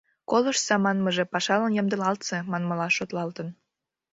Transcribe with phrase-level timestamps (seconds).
[0.29, 3.47] «Колыштса» манмыже «пашалан ямдылалтса» манмыла шотлалтын.